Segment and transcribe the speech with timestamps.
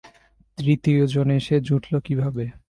[0.57, 2.43] তৃতীয় জন এসে জুটল কীভাবে?